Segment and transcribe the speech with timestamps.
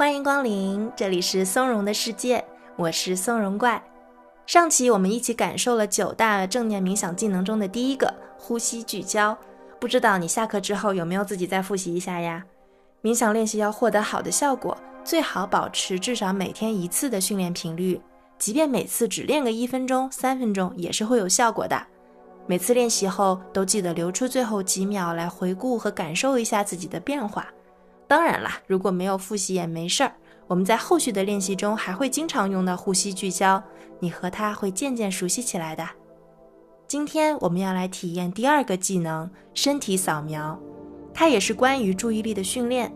[0.00, 2.42] 欢迎光临，这里是松茸的世界，
[2.74, 3.82] 我是松茸怪。
[4.46, 9.36] 上期我们一起感受了九大正念冥想技能中的第一个呼吸聚焦，
[9.78, 12.42] 不知道你下课之后有没有自己再复习一下呀？
[13.02, 14.74] 冥想练习要获得好的效果，
[15.04, 18.00] 最好保持至少每天一次的训练频率，
[18.38, 21.78] 即便每次只练个一分钟、三分钟，也是会有效果的。
[22.46, 27.46] 每次练习后都记得留出最后几秒来回顾和感受一下自己的变化。
[28.10, 30.12] 当然啦，如果没有复习也没事儿，
[30.48, 33.62] 我们在后续的练习中还会经常用到呼吸聚焦，
[34.00, 35.88] 你和它会渐渐熟悉起来的。
[36.88, 40.58] 今天我们要来体验第二个技能——身体扫描，
[41.14, 42.92] 它也是关于注意力的训练。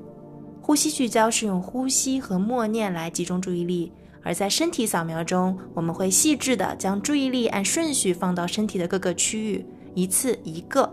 [0.61, 3.93] 呼吸聚焦是用呼吸和默念来集中注意力，
[4.25, 10.93] 而在身体扫描中，我们会细致的将注意力按顺序放到身体的各个区域，一次一个。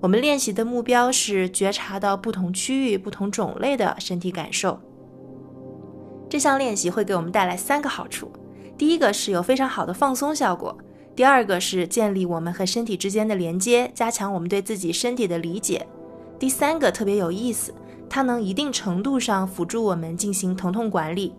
[0.00, 4.78] 我们练习的目标是觉察到不同区域、不同种类的身体感受。
[6.28, 8.30] 这项练习会给我们带来三个好处：
[8.76, 10.72] 第一个是有非常好的放松效果；
[11.16, 15.80] 第二个是建立我们和身体之间的连接，加强我们对自己身体的理解；
[16.38, 17.74] 第三个特别有意思，
[18.08, 21.34] 它能一定程度上辅助我们进行疼痛管理。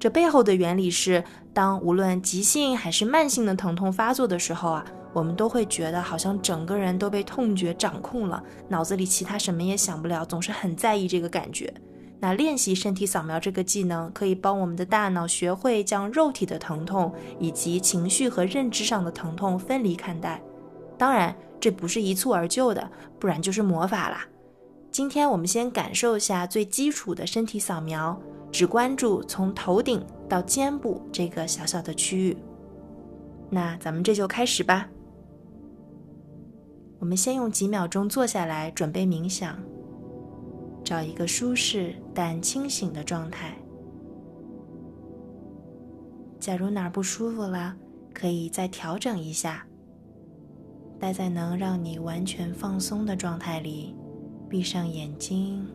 [0.00, 4.84] 这背后的原理是，当无论急性还是慢性的疼痛发作的时候啊。
[5.12, 11.72] 我们都会觉得好像整个人都被痛觉掌控了，脑子里其他什么也想不了，总是很在意这个感觉。
[12.20, 20.40] 那练习身体扫描这个技能，可以帮我们的大脑学会将肉体的疼痛以及情绪和认知上的疼痛分离看待。
[20.98, 24.26] 当然，这不是一蹴而就的，不然就是魔法啦。
[24.92, 28.20] 今天我们先感受一下最基础的身体扫描，
[28.52, 32.36] 只关注从头顶到肩部这个小小的区域。
[33.48, 34.86] 那咱们这就开始吧。
[37.00, 39.58] 我们先用几秒钟坐下来，准备冥想，
[40.84, 43.56] 找一个舒适但清醒的状态。
[46.38, 47.74] 假如哪儿不舒服了，
[48.12, 49.66] 可以再调整一下。
[50.98, 53.96] 待在能让你完全放松的状态里，
[54.50, 55.66] 闭上眼睛，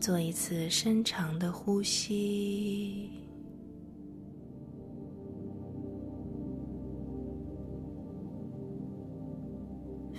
[0.00, 3.27] 做一次深长的呼吸。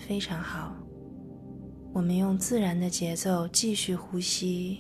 [0.10, 0.74] 非常好，
[1.94, 4.80] 我们用自然的节奏继续呼吸，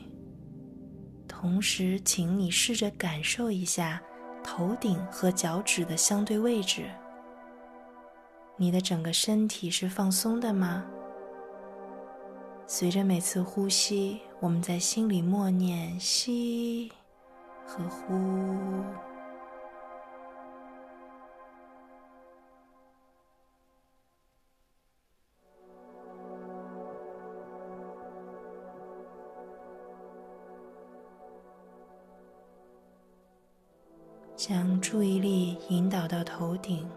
[1.28, 4.02] 同时，请你试着感受一下
[4.44, 6.90] 头顶和脚趾的相对位置。
[8.58, 10.84] 你的整个身体是放松的吗？
[12.66, 16.92] 随着每次呼吸，我们在心里默念“吸”
[17.68, 18.16] 和“呼”。
[34.40, 36.88] 将注意力引导到头顶。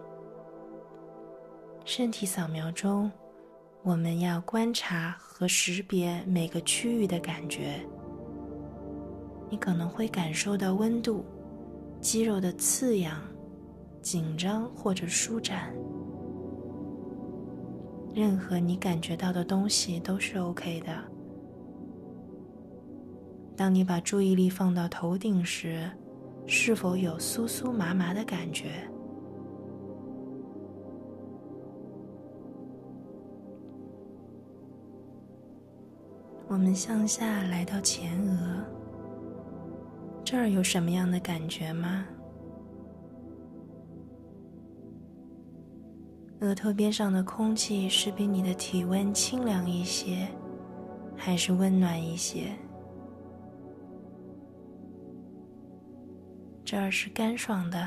[1.85, 3.11] 身体扫描中，
[3.83, 7.85] 我们要观察和识别每个区域的感觉。
[9.51, 11.25] 你可能会感受到温度、
[12.01, 13.21] 肌肉的刺痒、
[14.01, 15.75] 紧张或者舒展。
[18.15, 20.97] 任何你感觉到的东西都是 OK 的。
[23.57, 25.91] 当你把注意力放到头顶时，
[26.47, 28.69] 是否有酥酥麻麻的感觉？
[36.49, 38.63] 我们向下来到前额，
[40.23, 42.05] 这儿有什么样的感觉吗？
[46.41, 50.29] 额头边上的空气是比你的体温清凉一些，
[51.17, 52.53] 还是温暖一些？
[56.73, 57.87] 这儿是干爽的，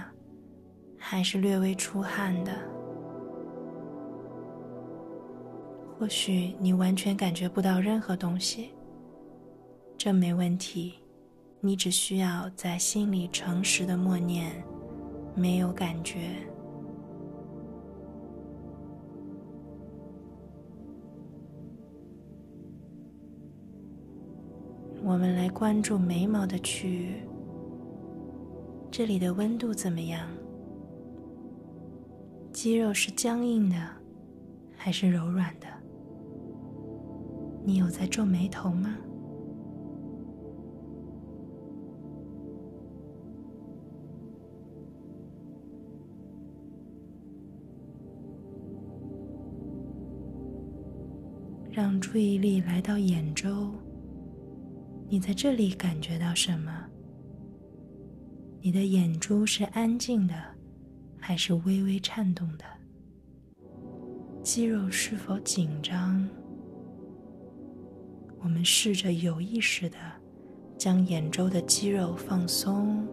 [0.95, 2.51] 还是略微出汗的？
[5.97, 8.75] 或许你完全感觉不到任何东西，
[9.97, 10.99] 这没问题，
[11.61, 14.63] 你只需要在心里诚实的默念
[15.33, 16.19] “没有感觉”。
[25.03, 27.15] 我们来关注眉毛的区域。
[28.97, 30.25] 这里的温度怎么样？
[32.53, 33.75] 肌肉是僵硬的，
[34.77, 35.67] 还是柔软的？
[37.65, 38.95] 你有在皱眉头吗？
[51.69, 53.73] 让注意力来到眼周，
[55.09, 56.71] 你在这里感觉到什么？
[58.65, 60.33] 你的眼珠是安静的，
[61.19, 62.65] 还是微微颤动的？
[64.41, 66.27] 肌肉是否紧张？
[68.39, 69.97] 我们试着有意识的
[70.79, 73.07] 将眼周的肌肉放松，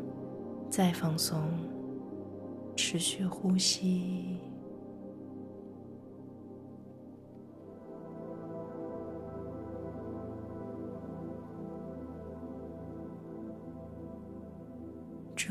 [0.70, 1.46] 再放松，
[2.74, 4.38] 持续呼吸。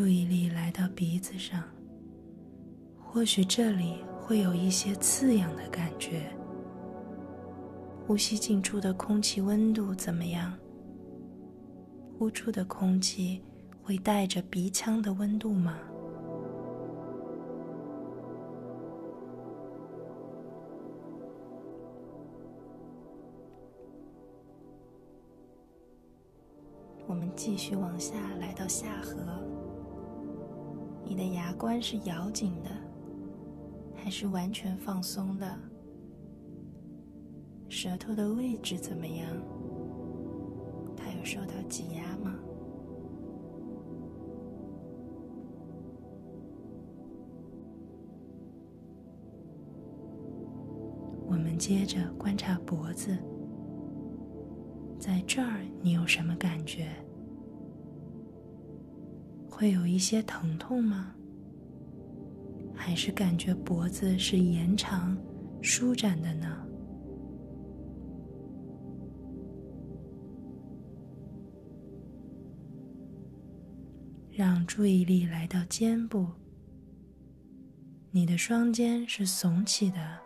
[0.02, 1.64] 注意力来到鼻子上，
[3.00, 6.24] 或许这里会有一些刺痒的感觉。
[8.08, 10.58] 呼吸进出的空气温度怎么样？
[12.18, 13.44] 呼出的空气
[13.84, 15.78] 会带着鼻腔的温度吗？
[27.06, 29.40] 我们继续往下来到下颌。
[31.12, 32.70] 你的牙关是咬紧的，
[33.94, 35.60] 还是完全放松的？
[37.68, 39.28] 舌头的位置怎么样？
[40.96, 42.34] 它有受到挤压吗？
[51.28, 53.18] 我们接着观察脖子，
[54.98, 56.88] 在这儿你有什么感觉？
[59.62, 61.14] 会有一些疼痛吗？
[62.74, 65.16] 还是感觉脖子是延长、
[65.62, 66.66] 舒展的呢？
[74.32, 76.26] 让注意力来到肩部，
[78.10, 80.18] 你的双肩是耸起的，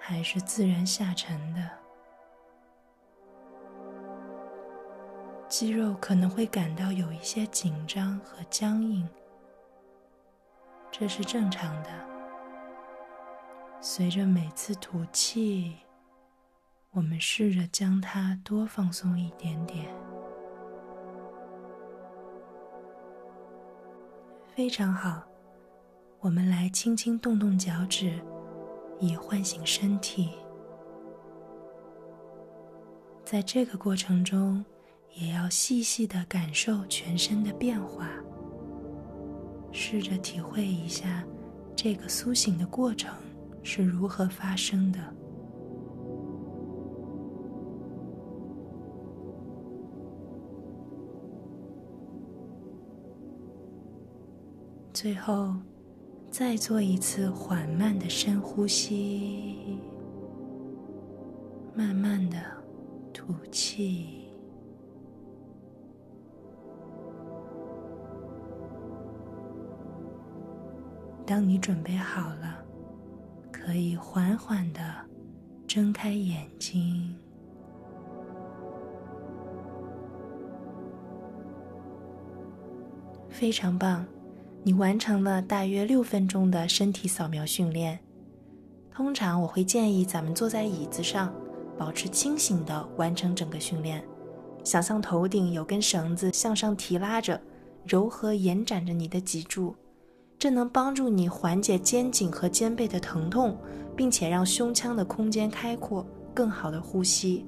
[0.00, 1.81] 还是自然下沉的？
[5.52, 9.06] 肌肉可能会感到有一些紧张和僵硬，
[10.90, 11.90] 这是正常的。
[13.78, 15.76] 随着每次吐气，
[16.92, 19.94] 我们试着将它多放松一点点。
[24.54, 25.22] 非常好，
[26.20, 28.18] 我们来轻轻动动脚趾，
[28.98, 30.30] 以唤醒身体。
[33.22, 34.64] 在这个过程中。
[35.14, 38.10] 也要细细的感受全身的变化，
[39.70, 41.24] 试着体会一下
[41.76, 43.14] 这个苏醒的过程
[43.62, 44.98] 是如何发生的。
[54.94, 55.54] 最后，
[56.30, 59.78] 再做一次缓慢的深呼吸，
[61.74, 62.38] 慢慢的
[63.12, 64.21] 吐气。
[71.24, 72.58] 当你准备好了，
[73.50, 74.80] 可以缓缓的
[75.66, 77.16] 睁开眼睛。
[83.30, 84.04] 非常棒，
[84.62, 87.98] 你完成了大约六分钟的身体扫描训练。
[88.90, 91.32] 通常我会建议咱们坐在椅子上，
[91.78, 94.04] 保持清醒的完成整个训练。
[94.62, 97.40] 想象头顶有根绳子向上提拉着，
[97.84, 99.74] 柔和延展着你的脊柱。
[100.42, 103.56] 这能帮助你缓解肩颈和肩背的疼痛，
[103.94, 107.46] 并且让胸腔的空间开阔，更好的呼吸。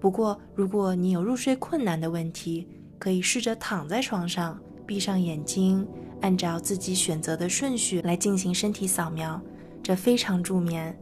[0.00, 2.66] 不过，如果你有入睡困难的问题，
[2.98, 5.86] 可以试着躺在床上，闭上眼睛，
[6.22, 9.38] 按照自己选择的顺序来进行身体扫描，
[9.82, 10.98] 这非常助眠。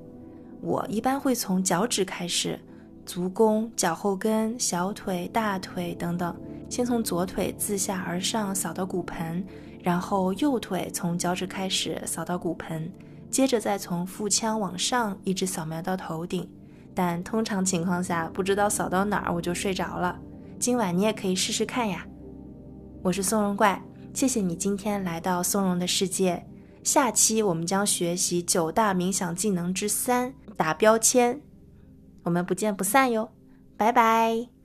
[0.60, 2.58] 我一般会从脚趾开始，
[3.06, 6.34] 足弓、脚后跟、小腿、大腿等等，
[6.68, 9.46] 先从左腿自下而上扫到骨盆。
[9.82, 12.92] 然后右腿从脚趾开始扫到骨盆，
[13.30, 16.48] 接着再从腹腔往上一直扫描到头顶。
[16.94, 20.18] 但通常情况下，不知道扫到哪儿我就睡着了。
[20.58, 22.06] 今晚你也可以试试看呀。
[23.02, 23.82] 我是松茸怪，
[24.12, 26.44] 谢谢你今天来到松茸的世界。
[26.82, 31.40] 下期我们将学习九大冥想技能之三——打标签。
[32.24, 33.30] 我们不见不散哟，
[33.76, 34.59] 拜拜。